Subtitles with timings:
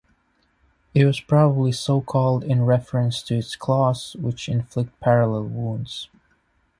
[0.95, 6.09] It was probably so called in reference to its "claws", which inflict parallel wounds.